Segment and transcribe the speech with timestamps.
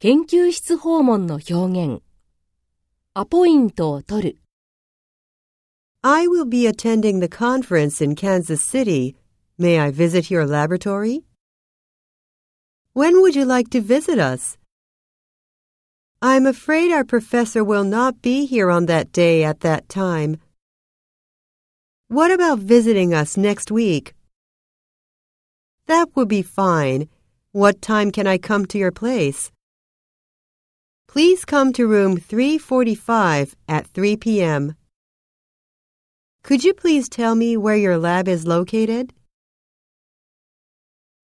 [0.00, 2.02] 研究室訪問の表現。
[3.14, 4.38] アポイントを取る。
[6.02, 9.16] I will be attending the conference in Kansas City.
[9.58, 11.24] May I visit your laboratory?
[12.94, 14.56] When would you like to visit us?
[16.22, 20.38] I'm afraid our professor will not be here on that day at that time.
[22.06, 24.14] What about visiting us next week?
[25.88, 27.08] That would be fine.
[27.50, 29.50] What time can I come to your place?
[31.08, 34.74] Please come to room 345 at 3 p.m.
[36.42, 39.14] Could you please tell me where your lab is located?